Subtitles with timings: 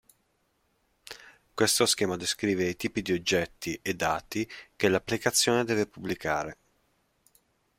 [1.53, 6.57] Questo schema descrive i tipi di oggetti e dati che l'applicazione deve pubblicare.